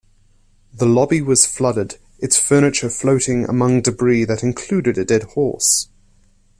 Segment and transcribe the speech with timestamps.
[0.73, 5.89] The lobby was flooded, its furniture floating among debris that included a dead horse.